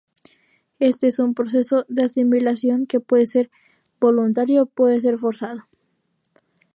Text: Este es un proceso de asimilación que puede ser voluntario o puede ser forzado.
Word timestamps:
Este 0.79 1.05
es 1.09 1.19
un 1.19 1.35
proceso 1.35 1.85
de 1.87 2.05
asimilación 2.05 2.87
que 2.87 2.99
puede 2.99 3.27
ser 3.27 3.51
voluntario 3.99 4.63
o 4.63 4.65
puede 4.65 4.99
ser 4.99 5.19
forzado. 5.19 5.67